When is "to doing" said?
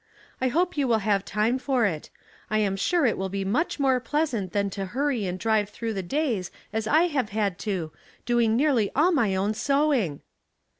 7.69-8.55